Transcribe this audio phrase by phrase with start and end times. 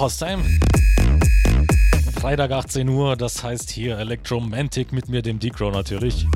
[0.00, 0.42] Hostime.
[2.18, 6.26] Freitag 18 Uhr, das heißt hier Electromantic mit mir, dem Decro natürlich.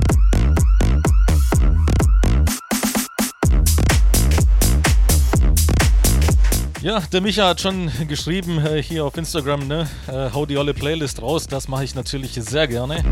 [6.83, 9.89] Ja, der Micha hat schon geschrieben äh, hier auf Instagram, ne?
[10.09, 13.03] Äh, hau die olle Playlist raus, das mache ich natürlich sehr gerne.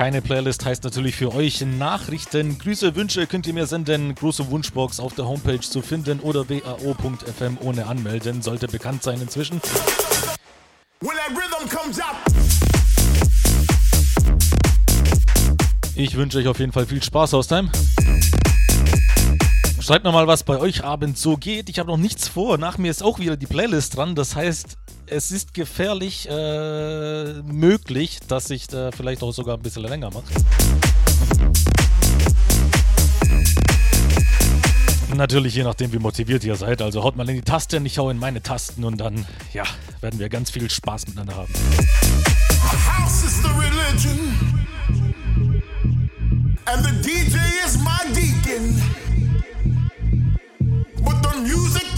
[0.00, 2.58] Keine Playlist heißt natürlich für euch Nachrichten.
[2.58, 4.14] Grüße, Wünsche könnt ihr mir senden.
[4.14, 8.40] Große Wunschbox auf der Homepage zu finden oder wao.fm ohne anmelden.
[8.40, 9.60] Sollte bekannt sein inzwischen.
[15.94, 17.70] Ich wünsche euch auf jeden Fall viel Spaß, Haustime.
[19.80, 21.68] Schreibt nochmal, was bei euch abends so geht.
[21.68, 22.56] Ich habe noch nichts vor.
[22.56, 24.14] Nach mir ist auch wieder die Playlist dran.
[24.14, 24.78] Das heißt,
[25.10, 30.32] es ist gefährlich äh, möglich, dass ich da vielleicht auch sogar ein bisschen länger mache.
[35.14, 36.80] Natürlich je nachdem, wie motiviert ihr seid.
[36.80, 39.64] Also haut mal in die Tasten, ich hau in meine Tasten und dann, ja,
[40.00, 41.52] werden wir ganz viel Spaß miteinander haben.
[42.72, 44.18] House is the religion
[46.66, 48.80] and the DJ is my deacon.
[51.02, 51.89] But the music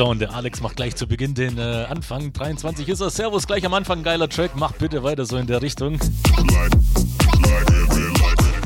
[0.00, 2.32] So, und der Alex macht gleich zu Beginn den äh, Anfang.
[2.32, 3.10] 23 ist er.
[3.10, 4.02] Servus, gleich am Anfang.
[4.02, 4.56] Geiler Track.
[4.56, 5.98] Macht bitte weiter so in der Richtung.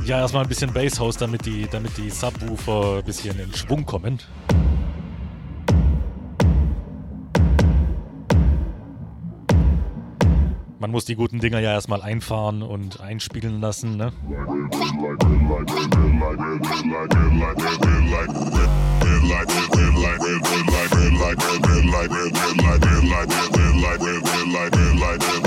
[0.07, 4.21] Ja, erstmal ein bisschen Basshouse, damit die, damit die Subwoofer ein bisschen in Schwung kommen.
[10.79, 13.97] Man muss die guten Dinger ja erstmal einfahren und einspielen lassen.
[13.97, 14.13] Ne?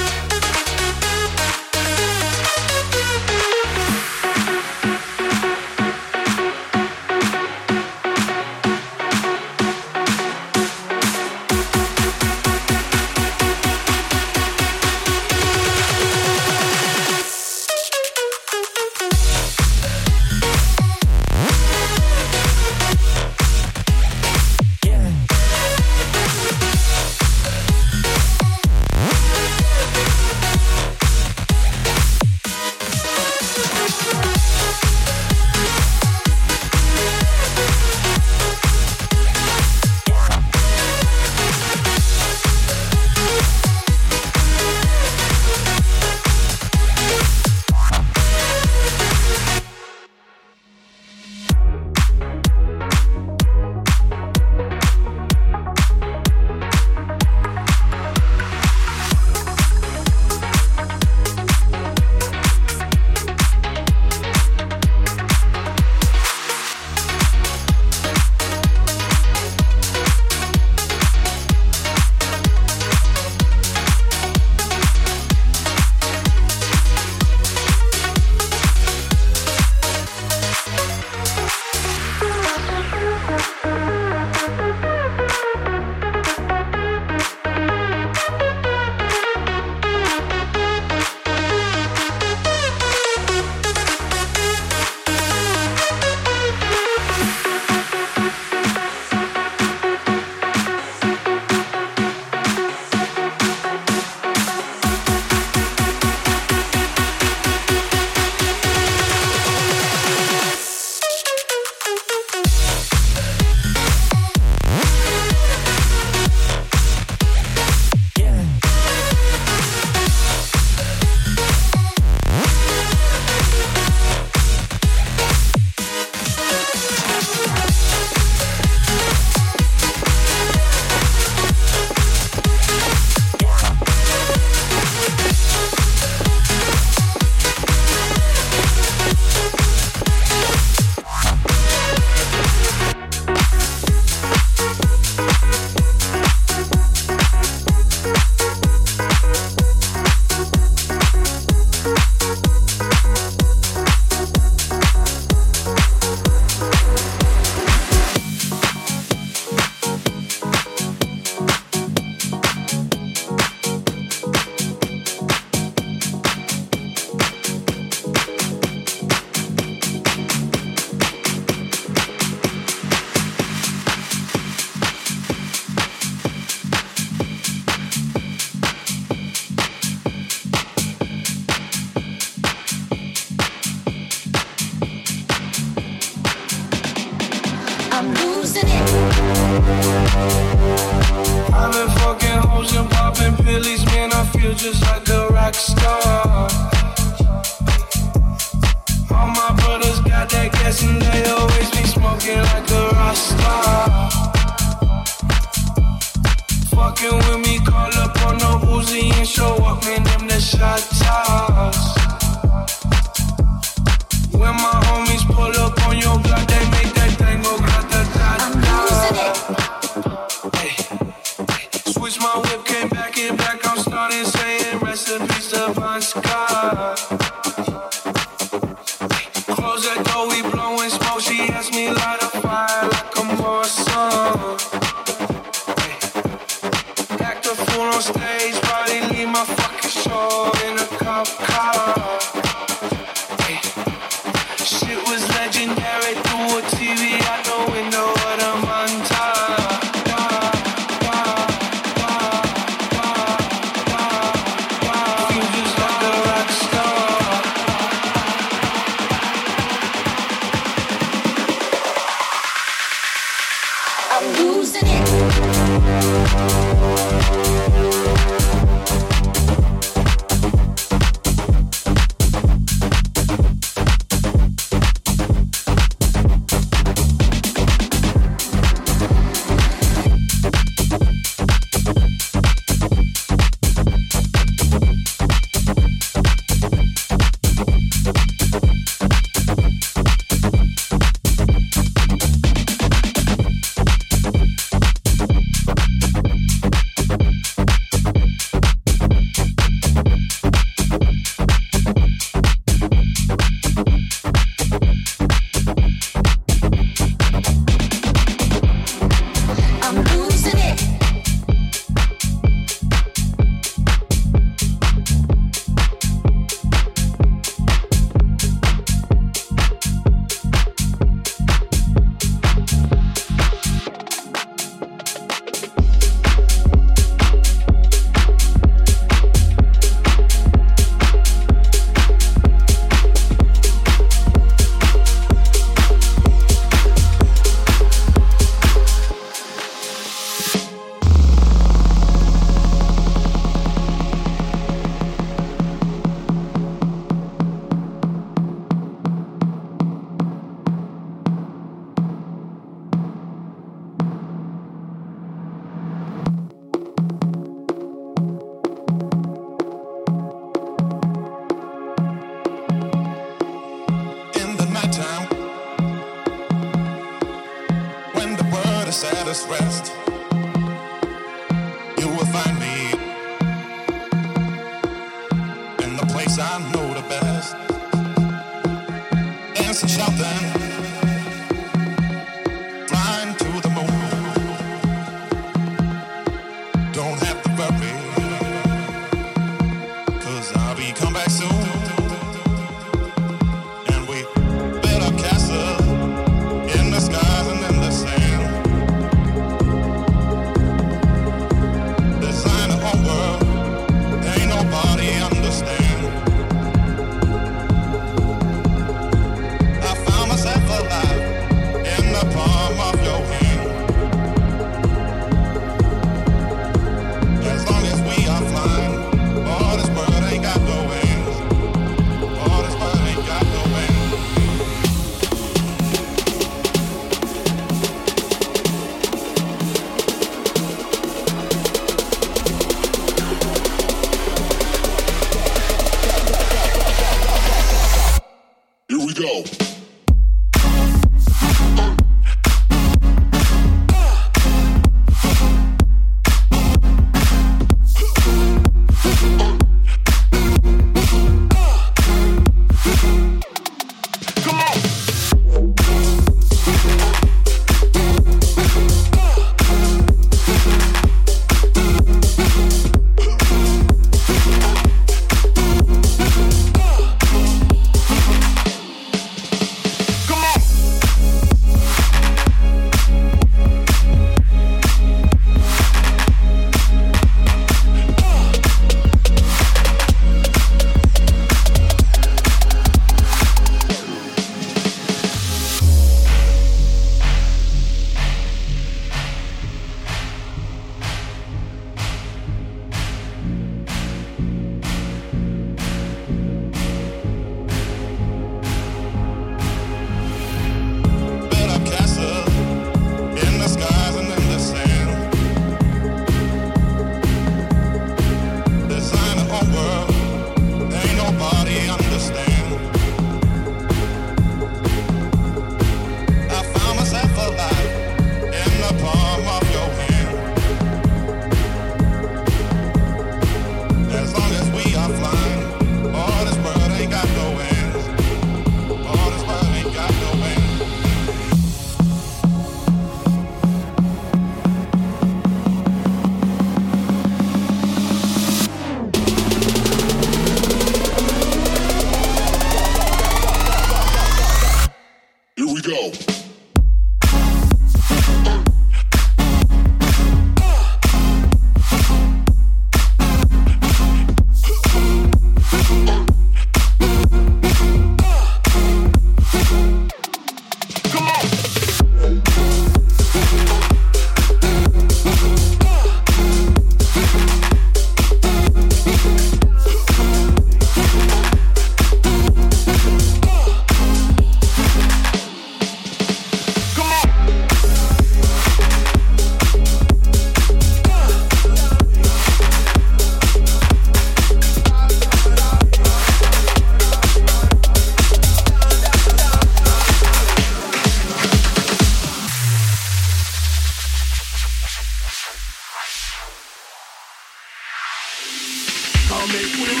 [599.41, 600.00] I'll make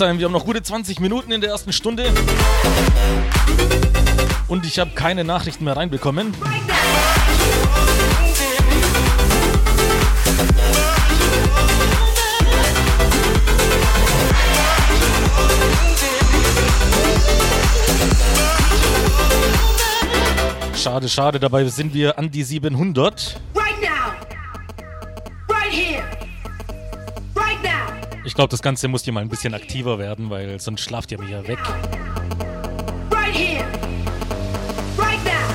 [0.00, 2.12] Haustime, wir haben noch gute 20 Minuten in der ersten Stunde.
[4.46, 6.32] Und ich habe keine Nachrichten mehr reinbekommen.
[20.76, 23.40] Schade, schade, dabei sind wir an die 700.
[28.38, 31.28] glaube, das Ganze muss hier mal ein bisschen aktiver werden, weil sonst schlaft ihr mir
[31.28, 31.58] ja weg.
[33.10, 33.64] Right here.
[34.96, 35.48] Right now.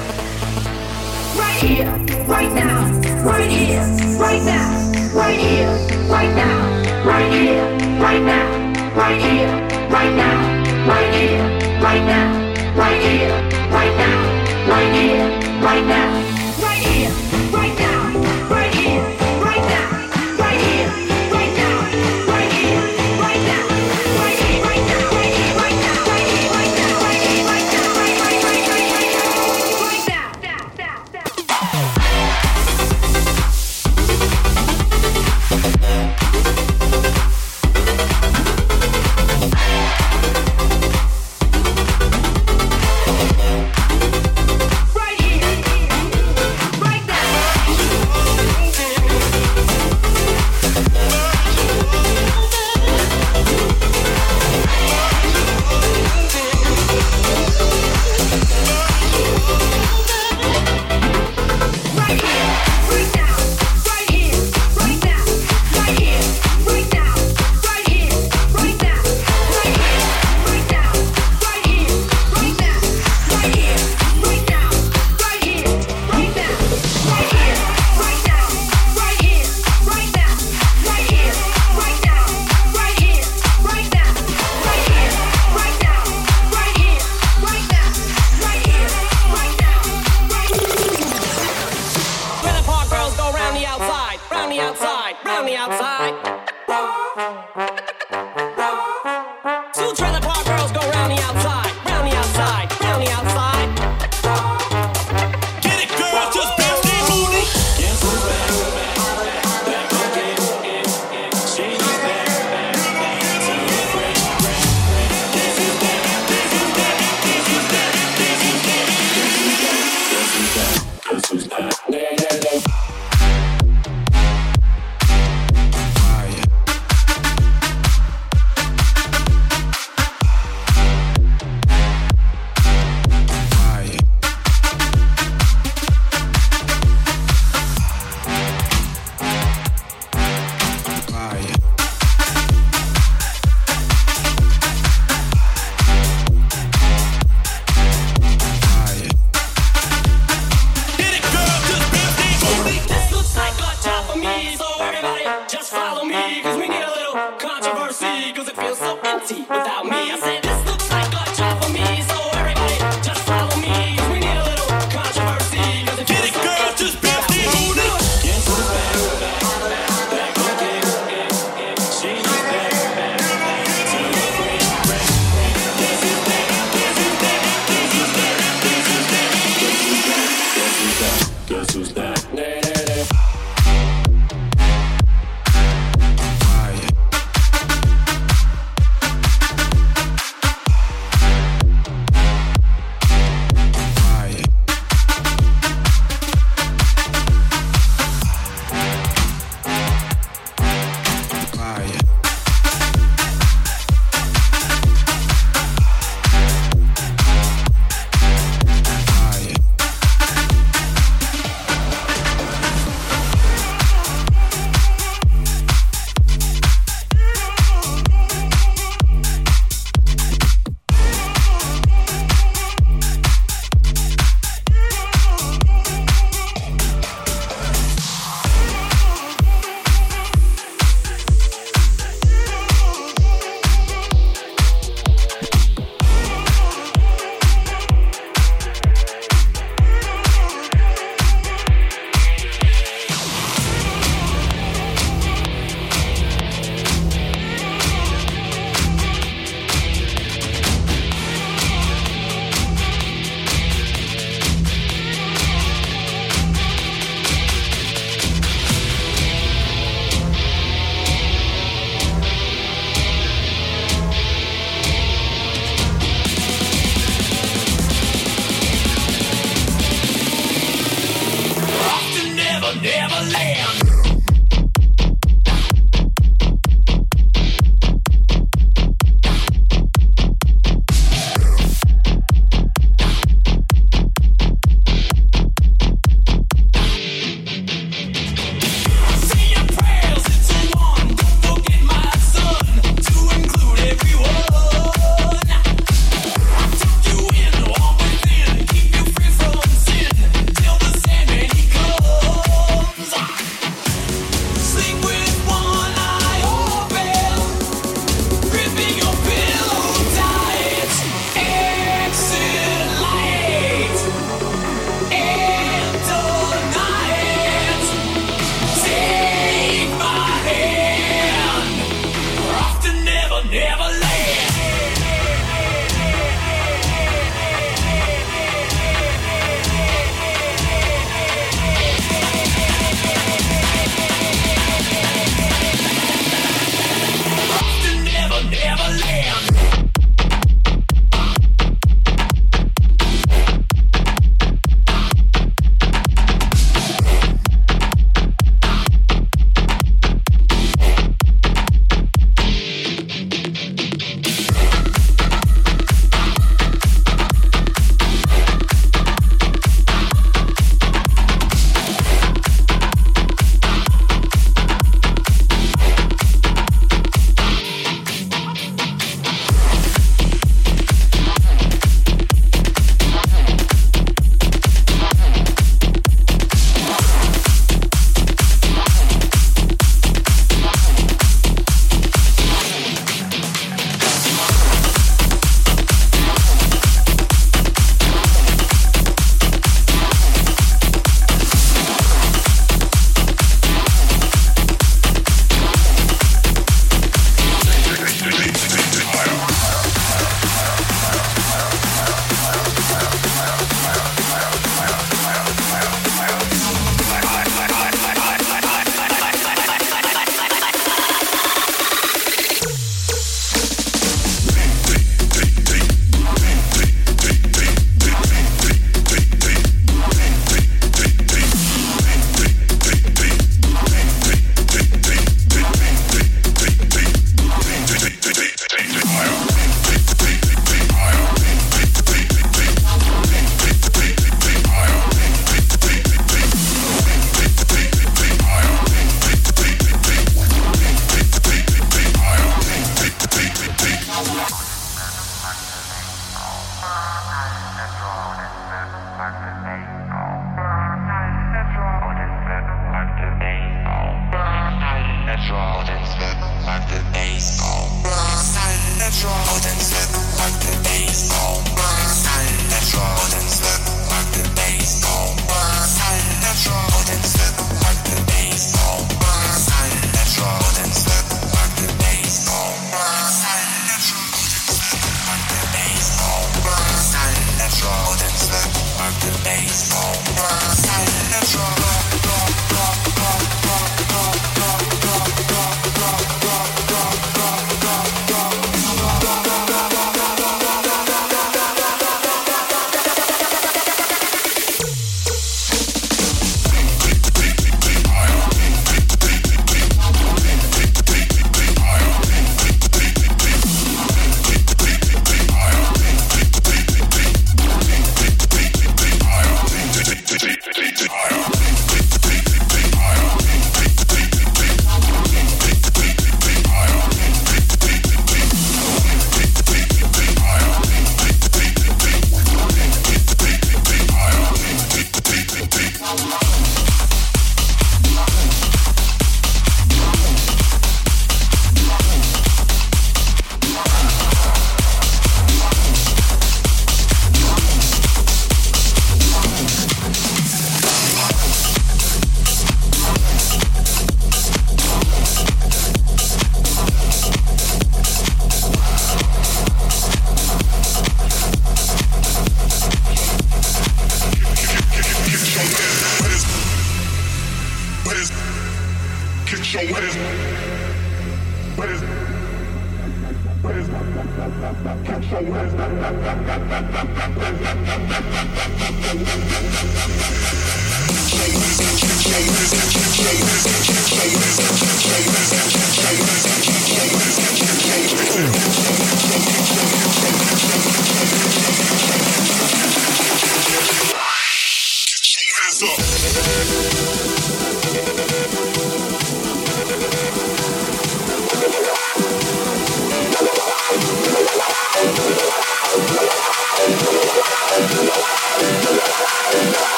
[1.40, 1.88] Right here.
[2.28, 2.84] Right now.
[3.24, 3.86] Right here.
[4.20, 4.84] Right now.
[5.16, 5.72] Right here.
[6.10, 6.84] Right now.
[7.06, 7.64] Right here.
[8.02, 8.52] Right now.
[8.98, 9.48] Right here.
[9.90, 10.44] Right now.
[10.86, 11.48] Right here.
[11.80, 12.36] Right now.
[12.76, 13.32] Right here.
[13.72, 14.20] Right now.
[14.68, 15.30] Right here.
[15.64, 16.23] Right now.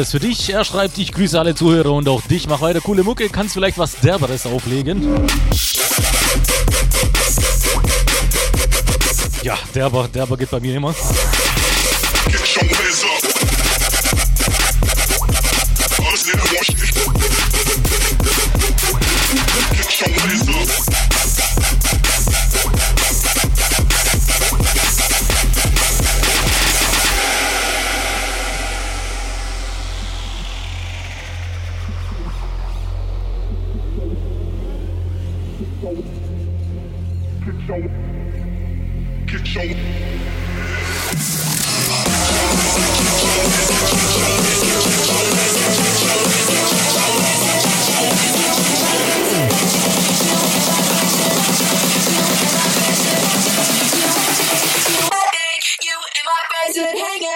[0.00, 0.50] ist für dich.
[0.50, 2.48] Er schreibt, ich grüße alle Zuhörer und auch dich.
[2.48, 5.26] Mach weiter coole Mucke, kannst vielleicht was Derberes auflegen.
[9.42, 10.94] Ja, derber, derber geht bei mir immer.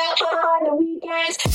[0.05, 1.54] on the weekends.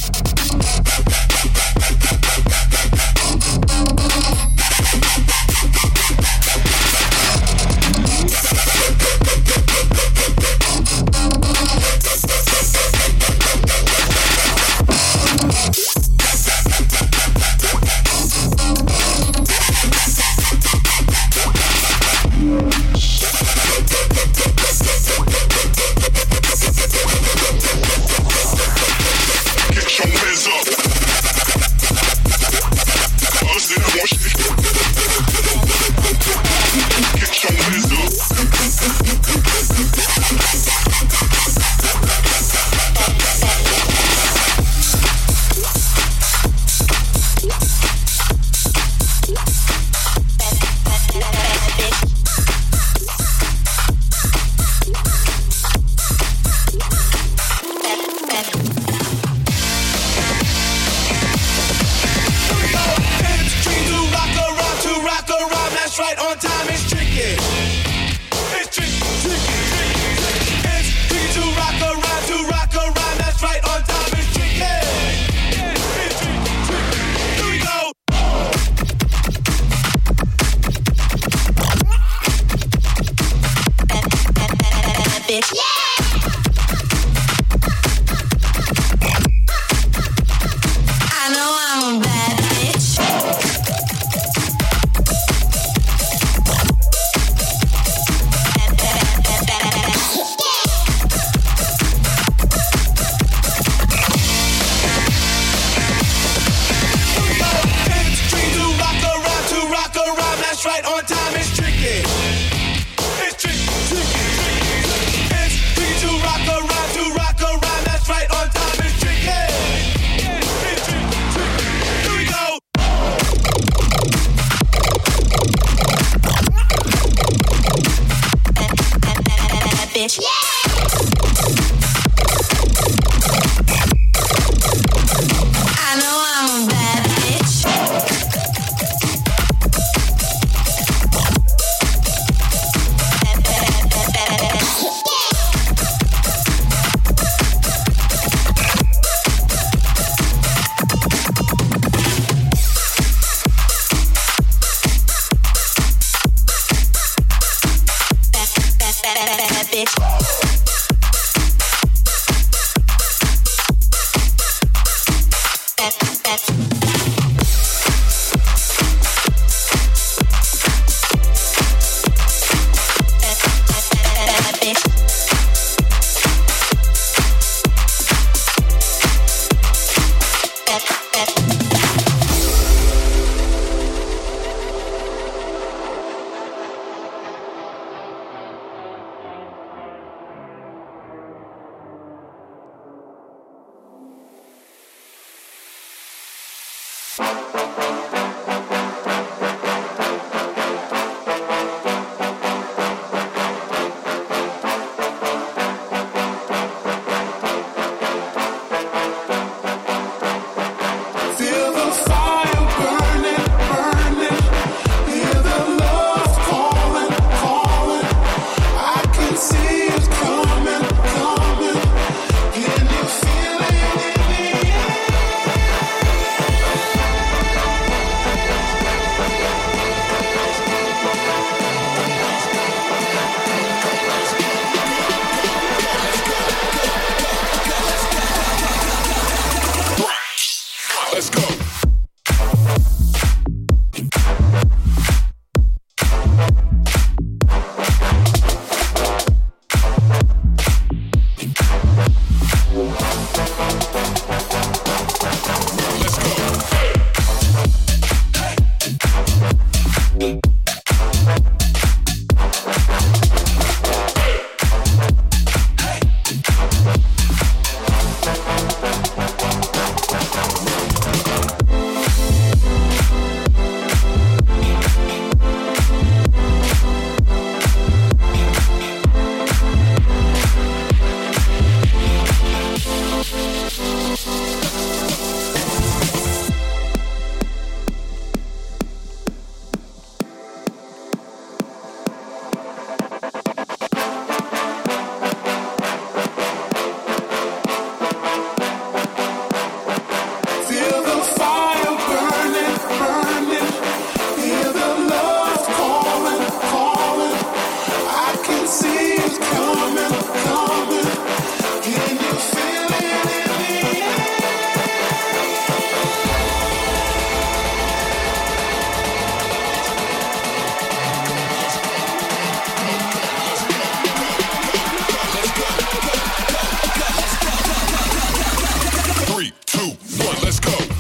[330.50, 330.99] let's go.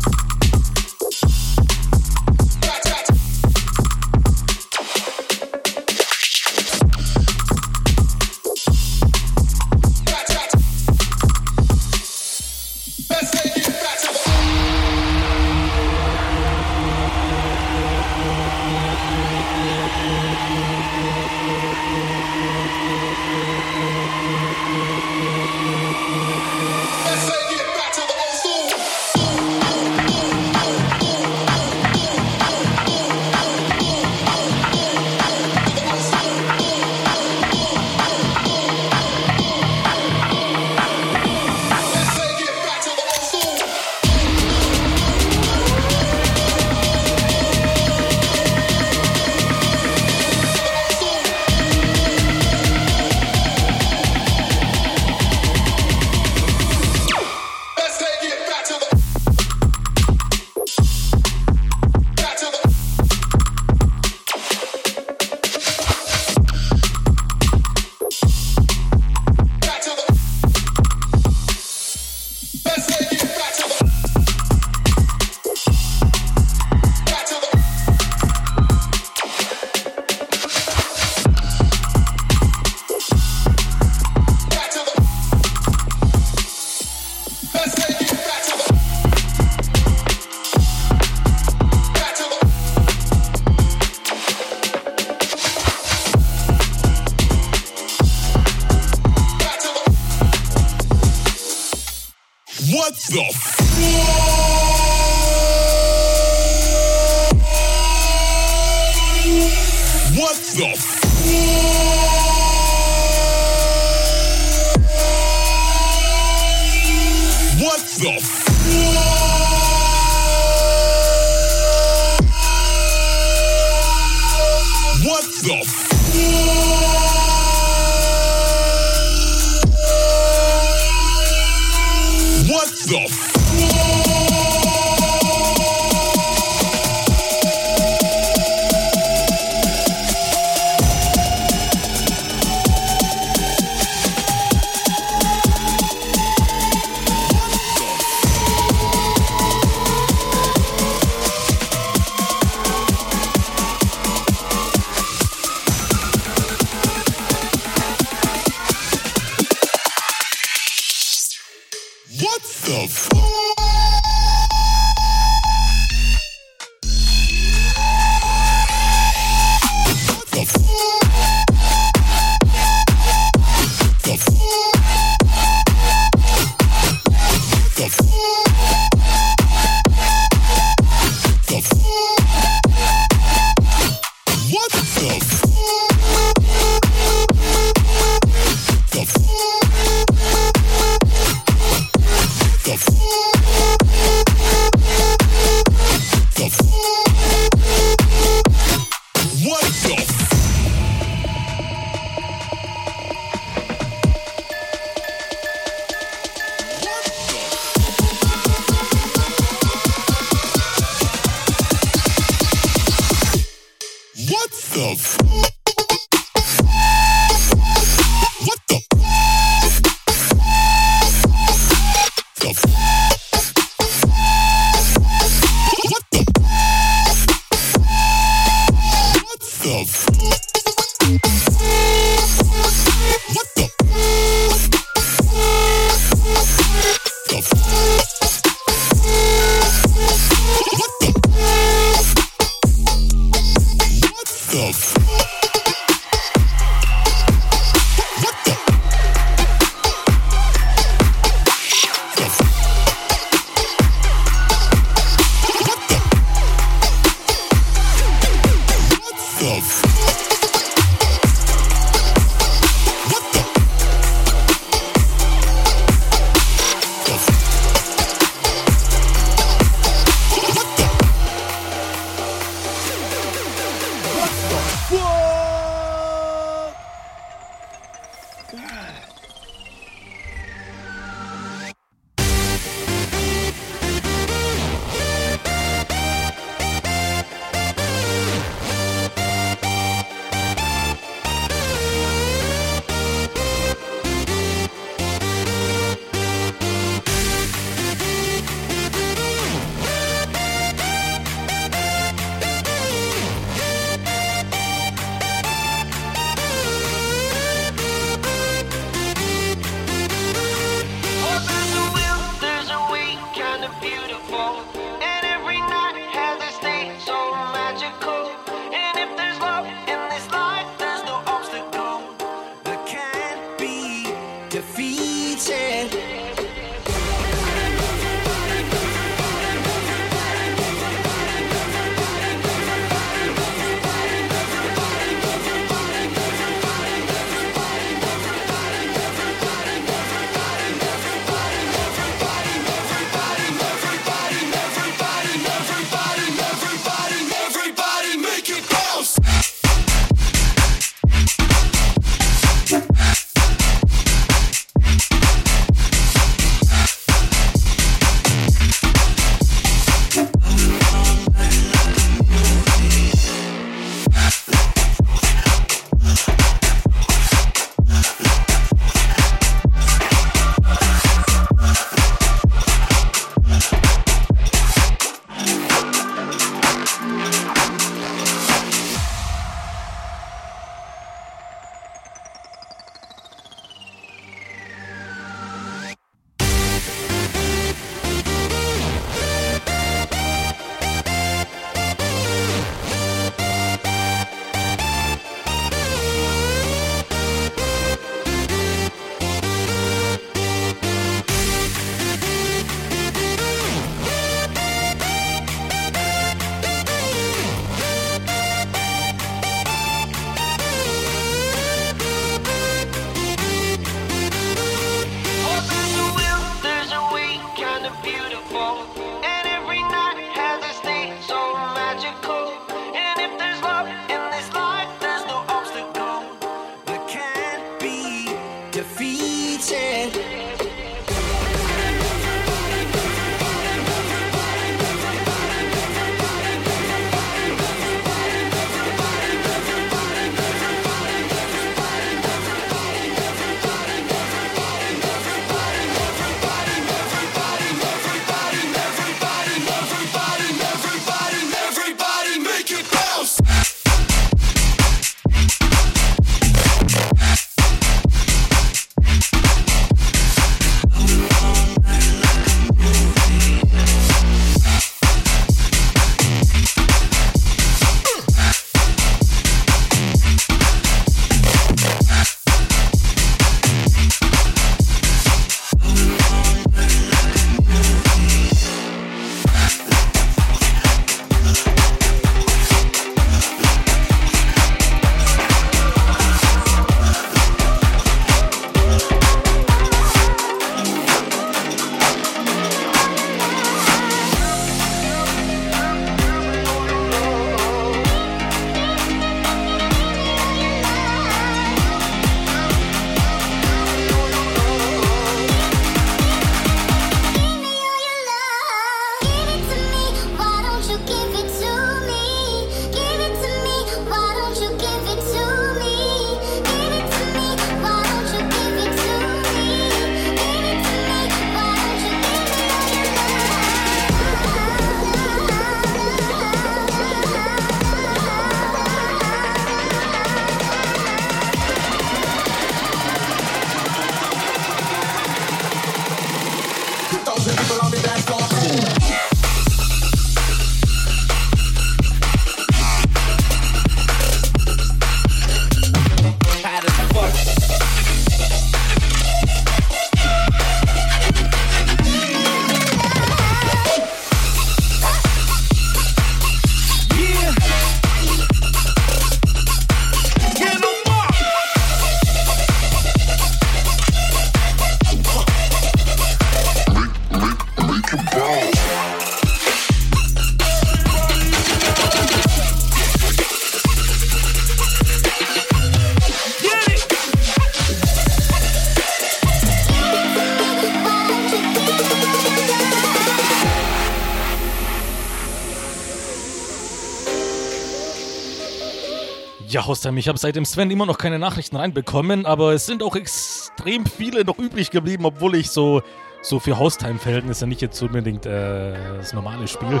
[590.06, 593.16] Hostheim, ich habe seit dem Sven immer noch keine Nachrichten reinbekommen, aber es sind auch
[593.16, 596.00] extrem viele noch übrig geblieben, obwohl ich so,
[596.42, 600.00] so für Haustime-Verhältnisse nicht jetzt unbedingt äh, das normale Spiel.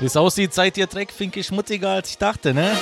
[0.00, 2.72] Wie es aussieht, seid ihr Dreckfinke schmutziger als ich dachte, ne?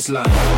[0.00, 0.49] Baseline.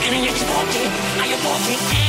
[0.00, 1.20] And I you 40?
[1.20, 2.07] Are you 40?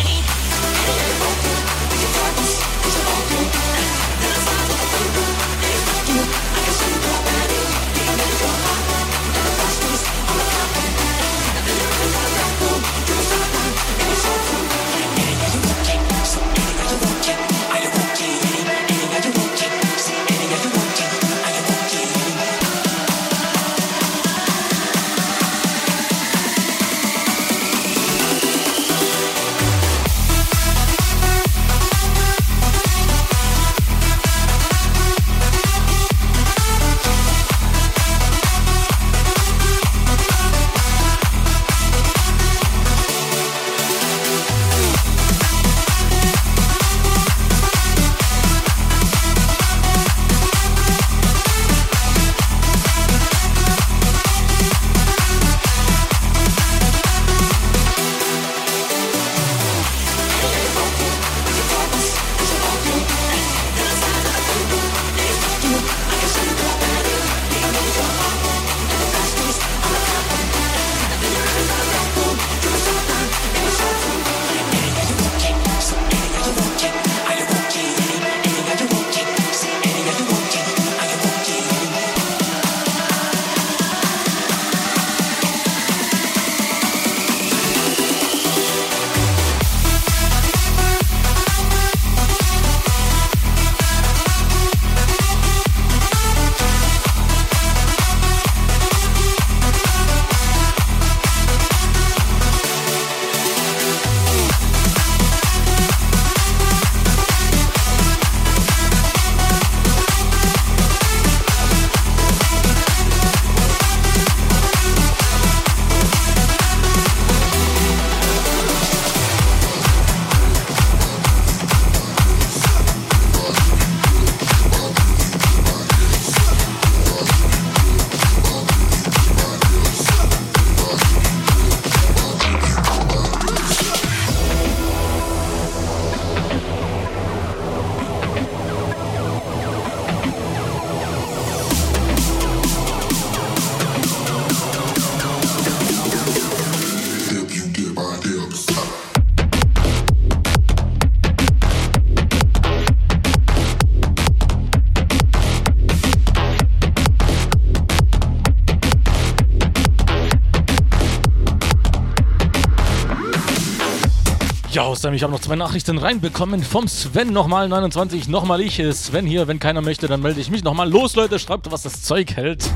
[164.99, 168.79] Austin, ich habe noch zwei Nachrichten reinbekommen vom Sven nochmal 29, nochmal ich.
[168.79, 170.89] äh, Sven hier, wenn keiner möchte, dann melde ich mich nochmal.
[170.89, 172.69] Los, Leute, schreibt, was das Zeug hält.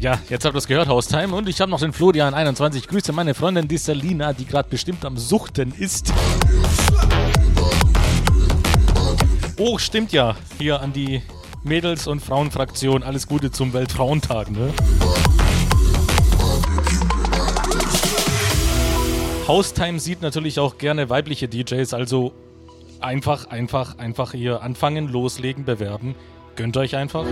[0.00, 1.36] Ja, jetzt habt ihr es gehört, Haustime.
[1.36, 2.88] Und ich habe noch den Florian 21.
[2.88, 6.12] Grüße meine Freundin, die Selina, die gerade bestimmt am Suchten ist.
[9.56, 10.34] Oh, stimmt ja.
[10.58, 11.22] Hier an die
[11.62, 13.04] Mädels- und Frauenfraktion.
[13.04, 14.74] Alles Gute zum Weltfrauentag, ne?
[19.50, 22.30] Haustime sieht natürlich auch gerne weibliche DJs, also
[23.00, 26.14] einfach, einfach, einfach hier anfangen, loslegen, bewerben.
[26.54, 27.24] Gönnt euch einfach.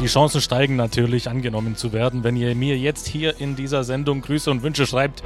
[0.00, 4.20] Die Chancen steigen natürlich, angenommen zu werden, wenn ihr mir jetzt hier in dieser Sendung
[4.20, 5.22] Grüße und Wünsche schreibt.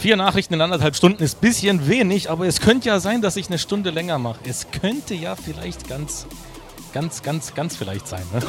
[0.00, 3.34] Vier Nachrichten in anderthalb Stunden ist ein bisschen wenig, aber es könnte ja sein, dass
[3.34, 4.38] ich eine Stunde länger mache.
[4.44, 6.26] Es könnte ja vielleicht ganz,
[6.92, 8.22] ganz, ganz, ganz vielleicht sein.
[8.32, 8.40] Ne?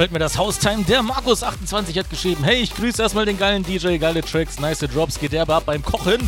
[0.00, 0.82] Gefällt mir das Haustime.
[0.84, 5.20] Der Markus28 hat geschrieben: Hey, ich grüße erstmal den geilen DJ, geile Tracks, nice Drops,
[5.20, 6.26] geht derbe ab beim Kochen.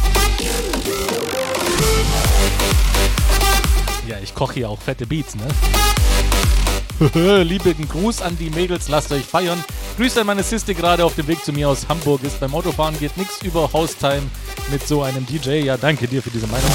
[4.07, 5.49] Ja, ich koche hier auch fette Beats, ne?
[7.45, 9.65] Lieben Gruß an die Mädels, lasst euch feiern.
[9.97, 12.41] Grüße an meine Siste gerade auf dem Weg zu mir aus Hamburg ist.
[12.41, 14.25] Beim Autofahren geht nichts über Haustime
[14.71, 15.61] mit so einem DJ.
[15.65, 16.71] Ja, danke dir für diese Meinung.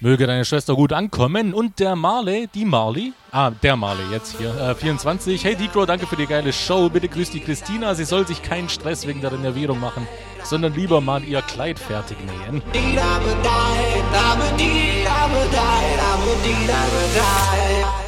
[0.00, 1.52] Möge deine Schwester gut ankommen.
[1.52, 5.42] Und der Marley, die Marley, ah, der Marley jetzt hier, äh, 24.
[5.42, 6.88] Hey Dicro, danke für die geile Show.
[6.88, 7.96] Bitte grüß die Christina.
[7.96, 10.06] Sie soll sich keinen Stress wegen der Renovierung machen,
[10.44, 12.62] sondern lieber mal ihr Kleid fertig nähen.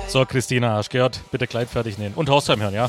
[0.07, 1.21] So, Christina, hast gehört?
[1.33, 2.15] Bitte Kleid fertig nähen.
[2.15, 2.89] Und Haustime hören, ja?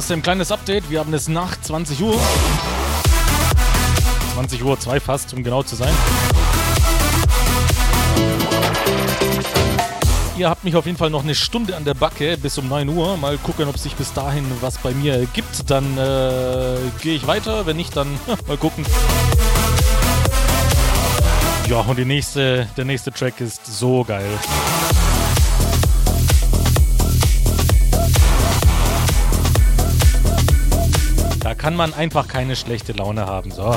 [0.00, 0.88] So, aus dem kleines Update.
[0.88, 2.18] Wir haben es nach 20 Uhr.
[4.32, 5.92] 20 Uhr 2 fast, um genau zu sein.
[10.38, 12.88] Ihr habt mich auf jeden Fall noch eine Stunde an der Backe bis um 9
[12.88, 13.18] Uhr.
[13.18, 15.68] Mal gucken, ob sich bis dahin was bei mir gibt.
[15.70, 17.66] Dann äh, gehe ich weiter.
[17.66, 18.08] Wenn nicht, dann
[18.48, 18.86] mal gucken.
[21.68, 24.30] Ja, und nächste, der nächste Track ist so geil.
[31.60, 33.50] Kann man einfach keine schlechte Laune haben.
[33.50, 33.76] So.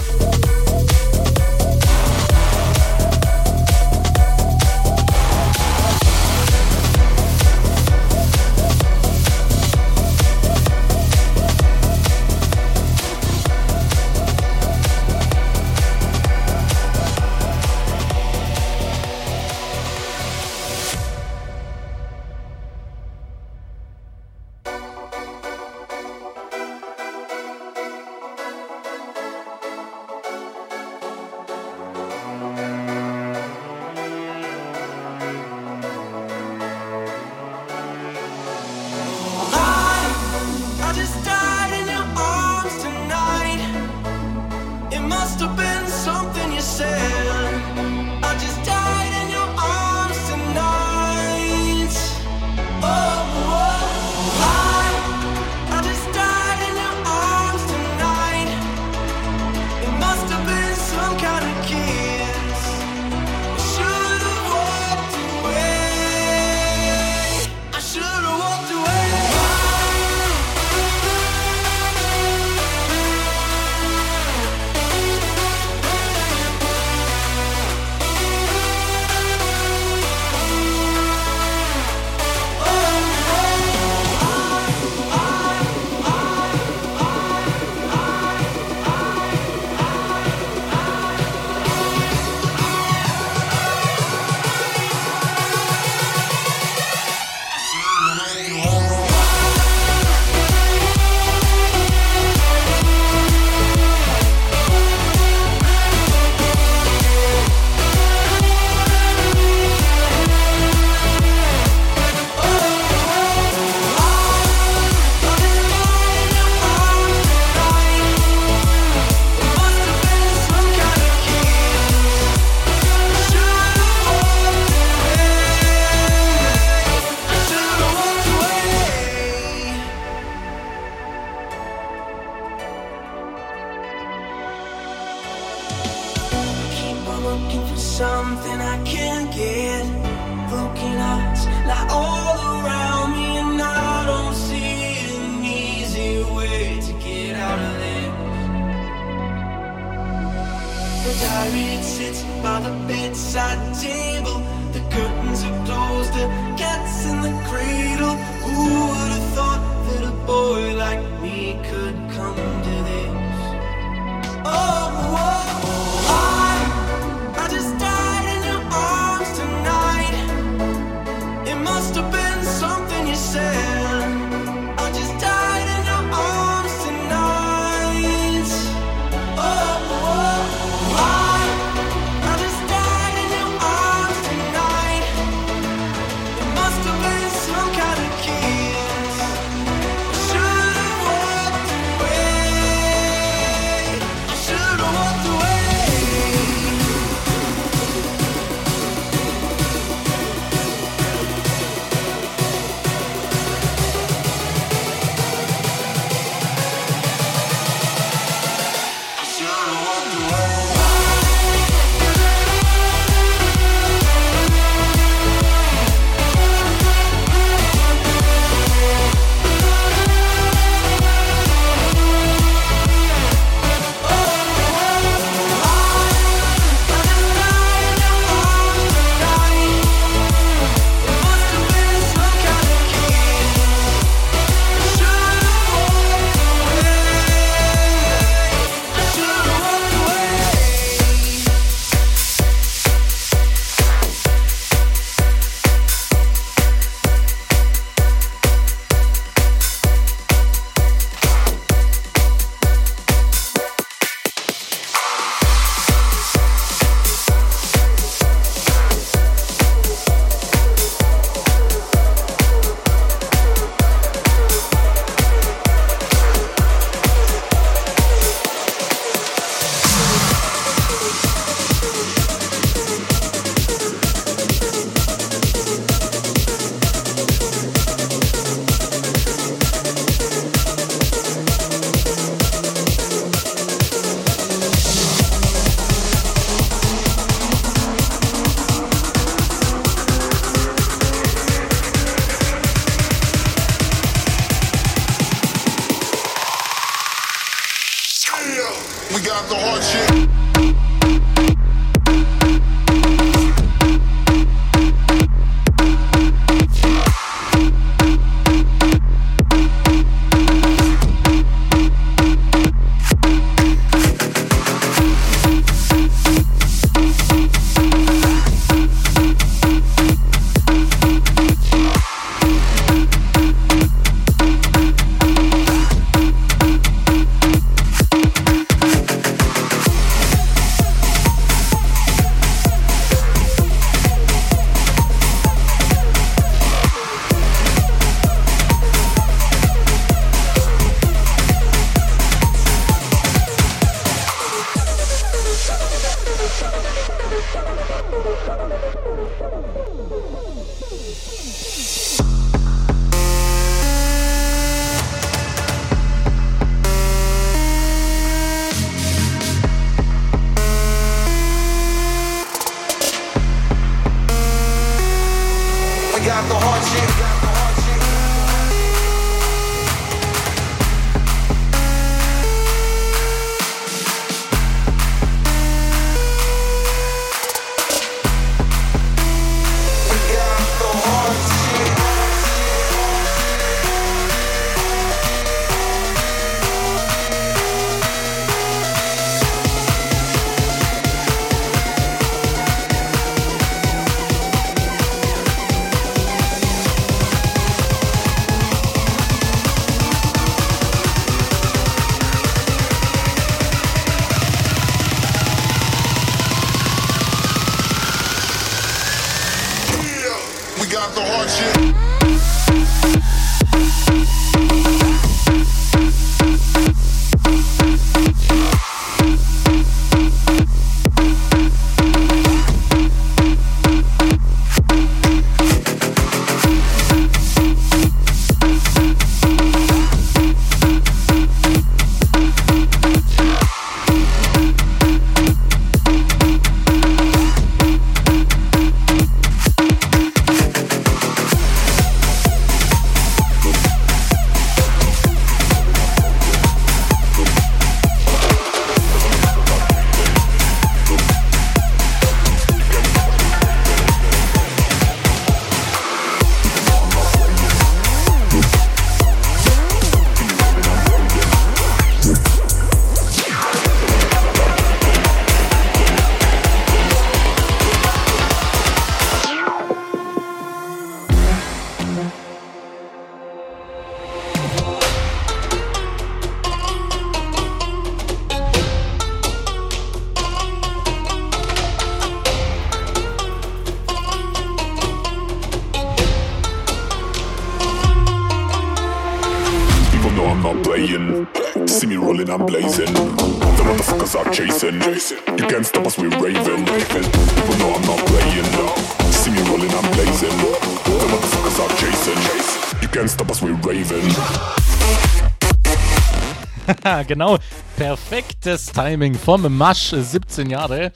[507.33, 507.57] Genau,
[507.95, 511.11] perfektes Timing vom Masch, 17 Jahre.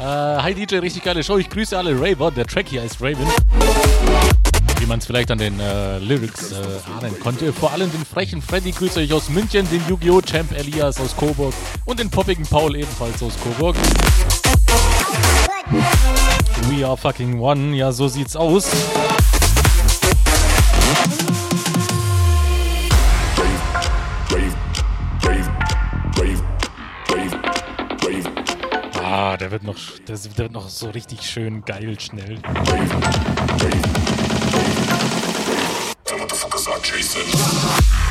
[0.00, 1.38] Äh, hi DJ, richtig geile Show.
[1.38, 2.32] Ich grüße alle Raver.
[2.32, 3.26] Der Track hier heißt Raven.
[4.80, 6.56] Wie man es vielleicht an den äh, Lyrics äh,
[6.98, 7.52] ahnen konnte.
[7.52, 10.20] Vor allem den frechen Freddy grüße ich aus München, den Yu-Gi-Oh!
[10.22, 13.76] Champ Elias aus Coburg und den poppigen Paul ebenfalls aus Coburg.
[16.68, 18.68] We are fucking one, ja, so sieht's aus.
[29.40, 32.36] Der wird noch, der wird noch so richtig schön geil schnell.
[36.04, 37.22] The motherfuckers are chasing.
[37.22, 38.09] People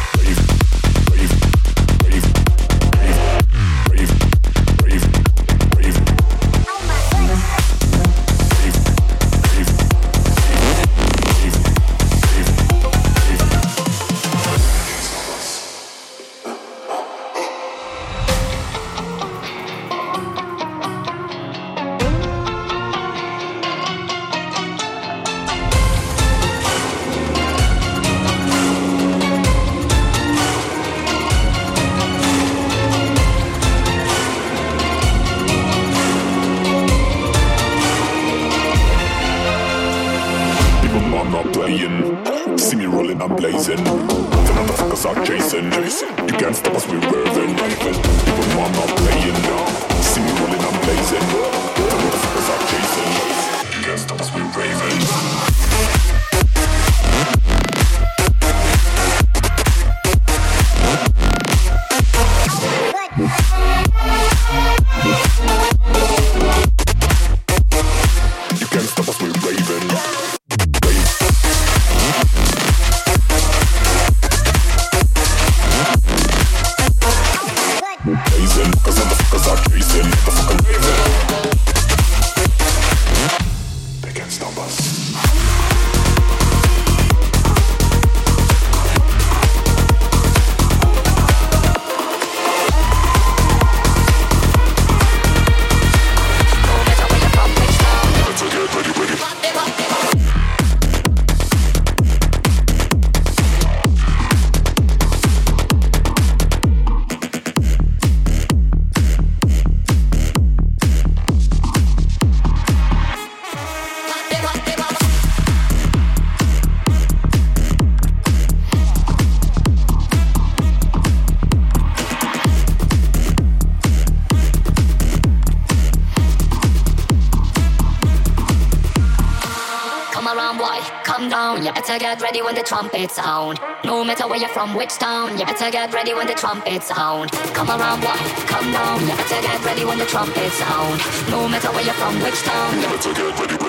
[132.60, 133.60] the trumpets sound.
[133.86, 137.32] No matter where you're from, which town, you better get ready when the trumpets sound.
[137.56, 138.20] Come around, boy,
[138.52, 139.00] come down.
[139.02, 141.00] You better get ready when the trumpets sound.
[141.30, 143.69] No matter where you're from, which town, you better get ready,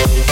[0.00, 0.30] We'll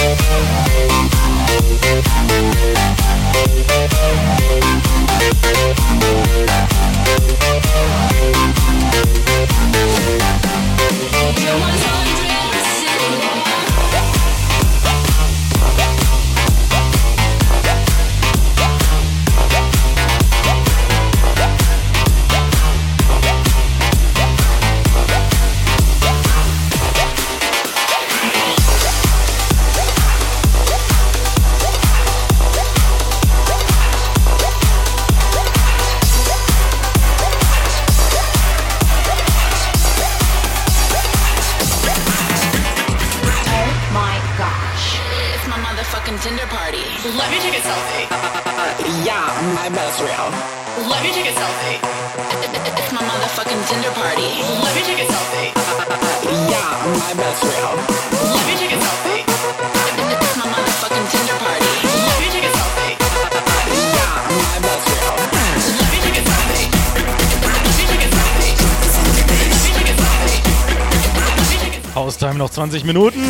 [72.59, 73.23] 20 Minuten.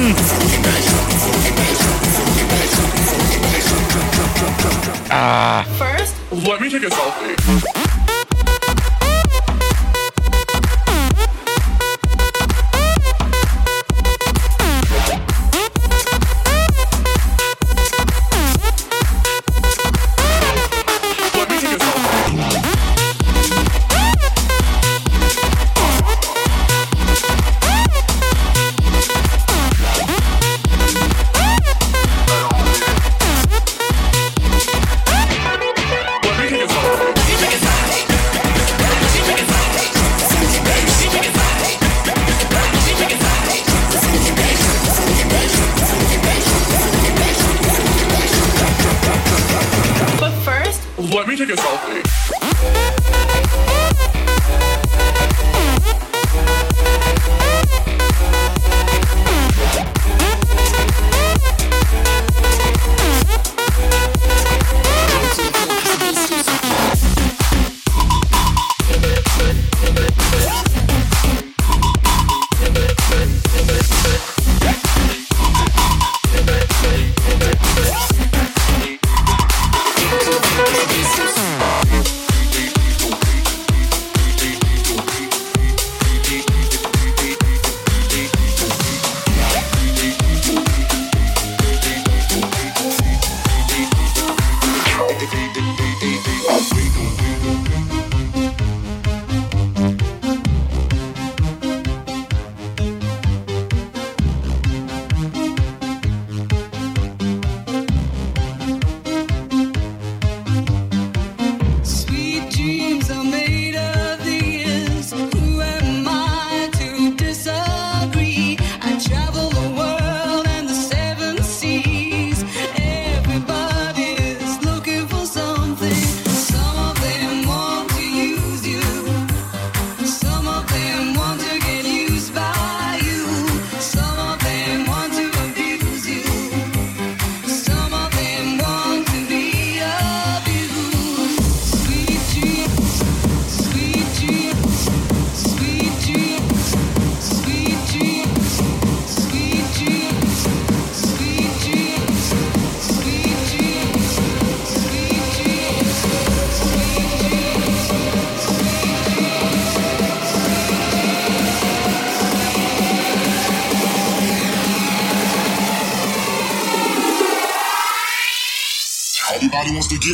[5.10, 5.66] Ah.
[5.76, 7.77] First, let me take a selfie.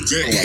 [0.00, 0.43] Get down.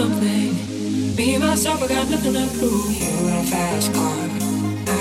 [0.00, 0.56] Something.
[1.16, 2.88] Me and myself, I got nothing to prove.
[2.88, 4.16] You're in a fast car.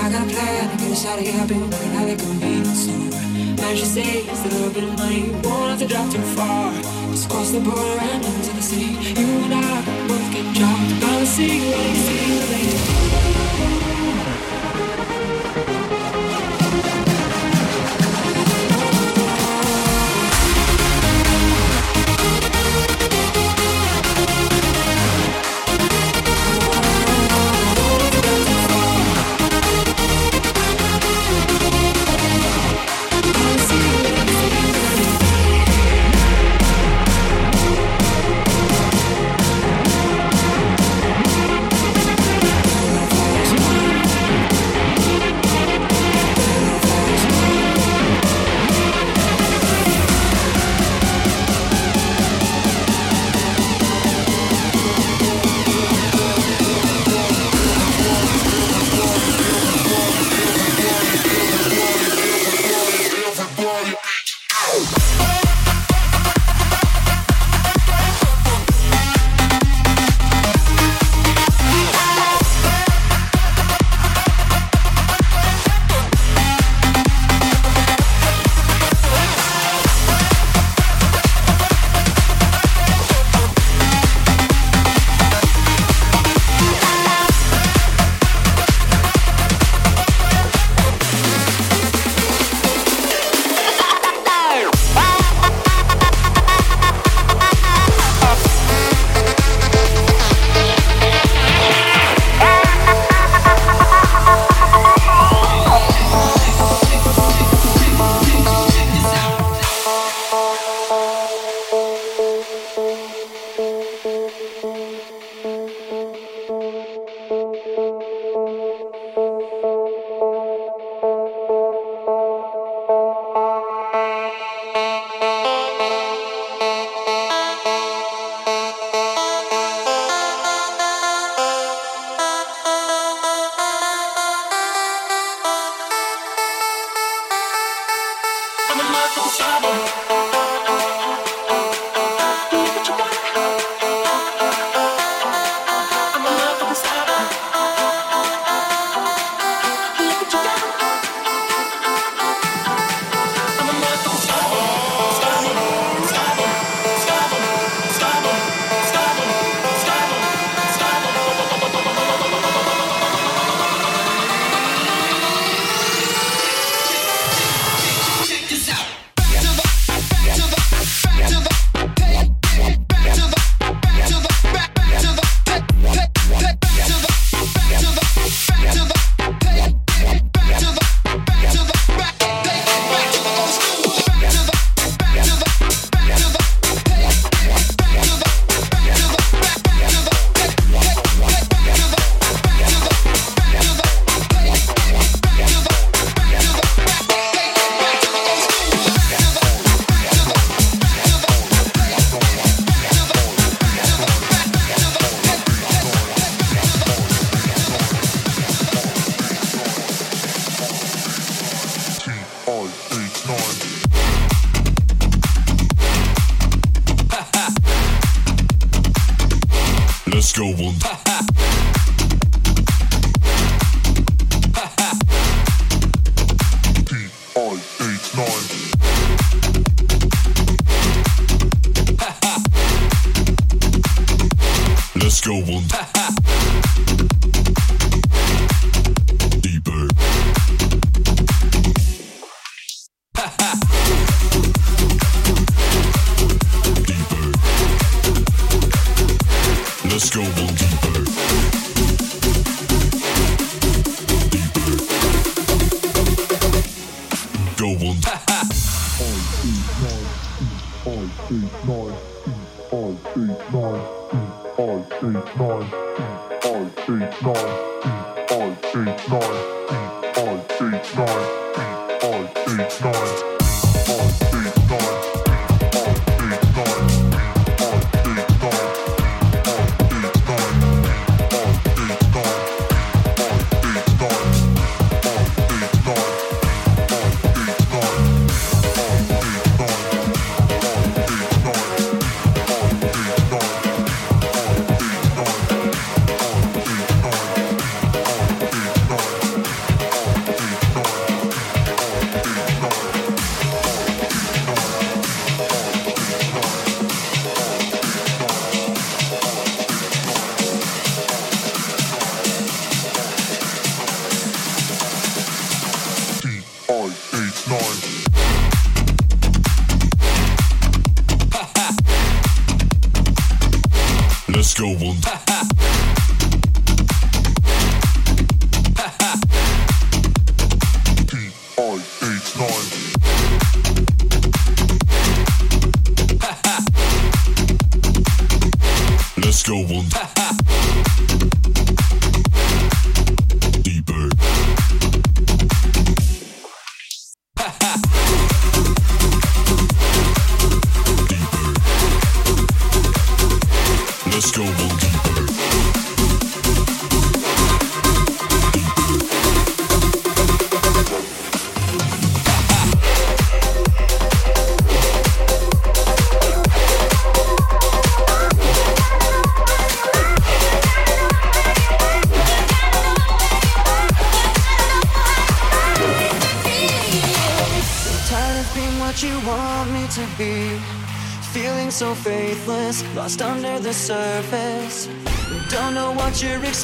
[0.03, 1.39] I got a plan to get us out of here.
[1.39, 3.11] I've been working at a convenience store.
[3.59, 6.73] Man, she says a little bit of money won't have to drop too far.
[7.11, 8.91] Just cross the border and into the city.
[9.19, 9.75] You and I
[10.09, 10.91] both get dropped.
[10.99, 12.99] Gotta see you, see you later.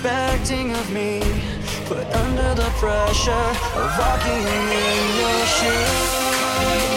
[0.05, 1.19] expecting of me,
[1.89, 6.94] but under the pressure of walking in your shoes.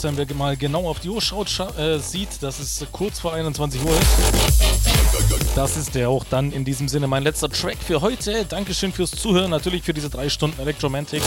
[0.00, 3.34] Hossam, wer mal genau auf die Uhr schaut, scha äh, sieht, dass es kurz vor
[3.34, 5.54] 21 Uhr ist.
[5.54, 8.46] Das ist der auch dann in diesem Sinne mein letzter Track für heute.
[8.46, 11.22] Dankeschön fürs Zuhören, natürlich für diese drei Stunden Electromantic.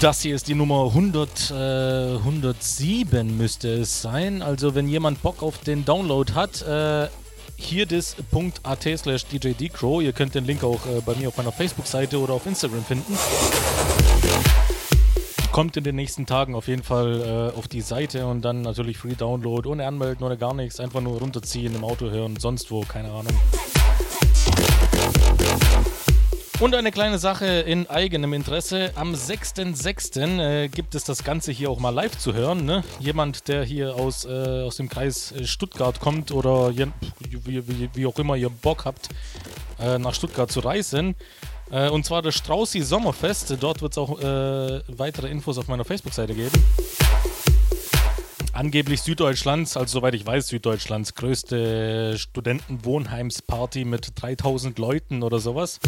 [0.00, 4.42] Das hier ist die Nummer 100, äh, 107 müsste es sein.
[4.42, 7.06] Also wenn jemand Bock auf den Download hat, äh,
[7.56, 10.02] hierdis.at slash djdcrow.
[10.02, 13.16] Ihr könnt den Link auch äh, bei mir auf meiner Facebook-Seite oder auf Instagram finden.
[15.56, 18.98] Kommt in den nächsten Tagen auf jeden Fall äh, auf die Seite und dann natürlich
[18.98, 20.80] Free Download, ohne Anmelden oder gar nichts.
[20.80, 23.32] Einfach nur runterziehen, im Auto hören, sonst wo, keine Ahnung.
[26.60, 28.92] Und eine kleine Sache in eigenem Interesse.
[28.96, 30.40] Am 6.6.
[30.40, 32.66] Äh, gibt es das Ganze hier auch mal live zu hören.
[32.66, 32.84] Ne?
[33.00, 34.28] Jemand, der hier aus, äh,
[34.62, 36.88] aus dem Kreis äh, Stuttgart kommt oder je,
[37.30, 39.08] wie, wie, wie auch immer ihr Bock habt,
[39.80, 41.14] äh, nach Stuttgart zu reisen.
[41.70, 43.56] Äh, und zwar das Straußi Sommerfest.
[43.60, 46.62] Dort wird es auch äh, weitere Infos auf meiner Facebook-Seite geben.
[48.52, 55.78] Angeblich Süddeutschlands, also soweit ich weiß, Süddeutschlands größte Studentenwohnheimsparty mit 3000 Leuten oder sowas.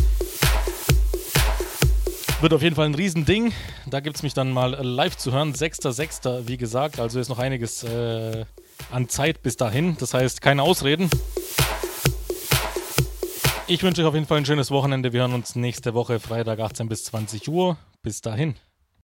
[2.40, 3.52] Wird auf jeden Fall ein Riesending.
[3.86, 5.54] Da gibt es mich dann mal live zu hören.
[5.54, 6.46] 6.6.
[6.46, 8.44] wie gesagt, also ist noch einiges äh,
[8.92, 9.96] an Zeit bis dahin.
[9.98, 11.08] Das heißt, keine Ausreden.
[13.70, 15.12] Ich wünsche euch auf jeden Fall ein schönes Wochenende.
[15.12, 17.76] Wir hören uns nächste Woche Freitag 18 bis 20 Uhr.
[18.02, 18.54] Bis dahin.